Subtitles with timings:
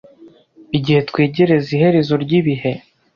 [0.77, 2.71] igihe twegereza iherezo ry’ibihe